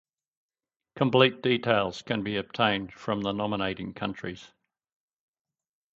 Complete 0.95 1.43
details 1.43 2.01
can 2.01 2.23
be 2.23 2.35
obtained 2.37 2.91
from 2.91 3.21
the 3.21 3.31
nominating 3.31 3.93
countries. 3.93 4.47